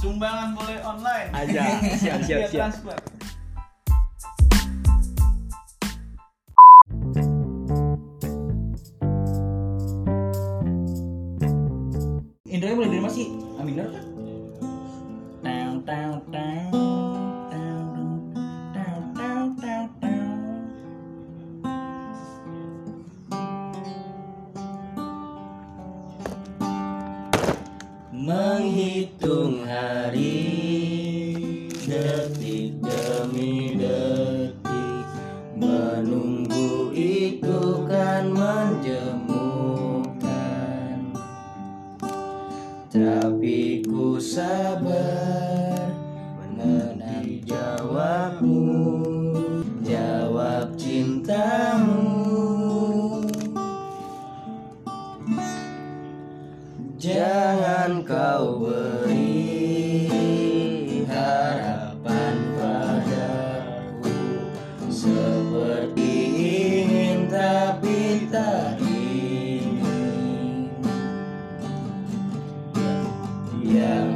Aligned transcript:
sumbangan 0.00 0.56
boleh 0.56 0.78
online 0.80 1.28
Aja, 1.36 1.64
siap, 2.00 2.18
siap, 2.24 2.38
Via 2.40 2.48
siap. 2.48 2.72
transfer. 2.72 2.96
Intronya 12.50 12.74
mulai 12.74 12.88
dari 12.90 13.02
mana 13.04 13.12
sih? 13.12 13.28
Kan? 13.60 13.68
Tang, 15.40 15.74
tang, 15.86 16.12
tang, 16.28 16.99
Menghitung 28.20 29.64
hari 29.64 30.44
Detik 31.88 32.76
demi 32.76 33.80
detik. 33.80 35.08
Menunggu 35.56 36.92
itu 36.92 37.88
kan 37.88 38.28
menjemukan. 38.28 39.56
Tapi 42.92 43.80
ku 43.88 44.20
sabar 44.20 45.88
Menanti 46.36 47.40
jawabmu 47.48 48.59
Jangan 57.00 58.04
kau 58.04 58.60
beri 58.60 60.04
harapan 61.08 62.36
padaku. 62.60 64.12
Seperti 64.92 66.12
ingin 66.36 67.24
tapi 67.32 68.28
tak 68.28 68.76
ingin 68.84 70.68
Yang 73.64 74.09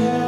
yeah. 0.00 0.27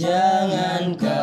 Jangan 0.00 0.96
kau 0.96 1.19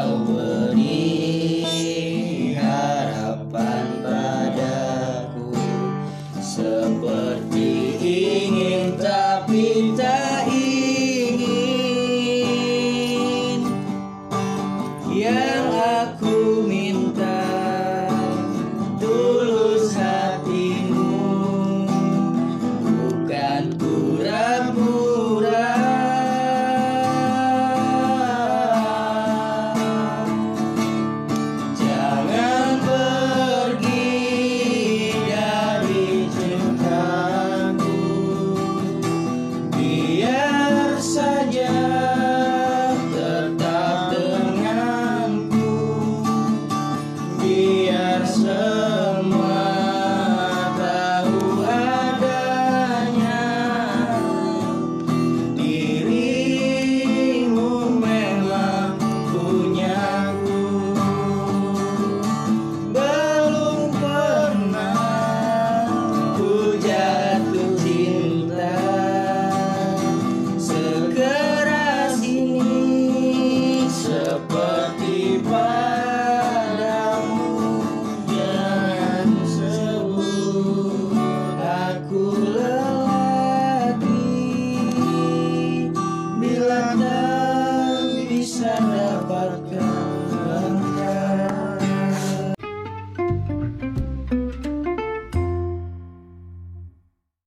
cool. 82.10 82.47